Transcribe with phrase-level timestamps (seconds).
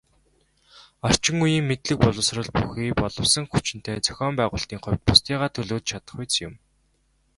[1.07, 6.53] Орчин үеийн мэдлэг боловсрол бүхий боловсон хүчинтэй, зохион байгуулалтын хувьд бусдыгаа төлөөлж чадахуйц юм.